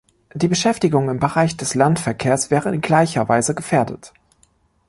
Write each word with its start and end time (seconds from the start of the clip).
Die 0.33 0.47
Beschäftigung 0.47 1.09
im 1.09 1.19
Bereich 1.19 1.55
des 1.57 1.75
Landverkehrs 1.75 2.49
wäre 2.49 2.73
in 2.73 2.81
gleicher 2.81 3.29
Weise 3.29 3.53
gefährdet. 3.53 4.13